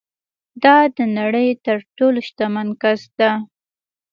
دا 0.63 0.77
د 0.97 0.99
نړۍ 1.19 1.49
تر 1.65 1.77
ټولو 1.97 2.19
شتمن 2.27 2.67
کس 2.81 3.01
ده 3.19 3.31